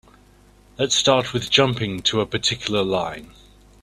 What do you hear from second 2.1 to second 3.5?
a particular line.